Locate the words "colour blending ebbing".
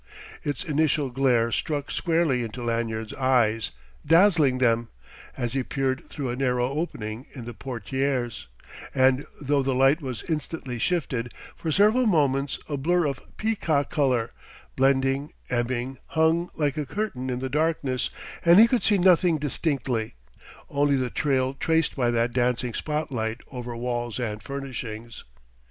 13.91-15.99